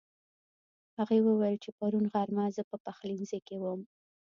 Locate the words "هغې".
0.97-1.17